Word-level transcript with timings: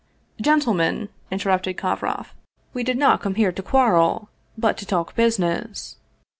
"Gentlemen," 0.47 1.09
interrupted 1.29 1.77
Kovroff," 1.77 2.29
we 2.73 2.81
did 2.83 2.97
not 2.97 3.21
come 3.21 3.35
here 3.35 3.51
to 3.51 3.61
quarrel, 3.61 4.29
but 4.57 4.75
to 4.79 4.85
talk 4.87 5.13
business. 5.13 5.95